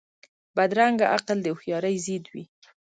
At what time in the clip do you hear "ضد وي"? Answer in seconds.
2.05-2.43